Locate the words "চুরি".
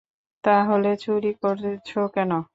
0.97-1.31